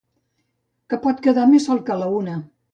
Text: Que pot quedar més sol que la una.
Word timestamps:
Que 0.89 0.99
pot 1.05 1.23
quedar 1.27 1.45
més 1.53 1.71
sol 1.71 1.85
que 1.91 2.01
la 2.05 2.11
una. 2.25 2.43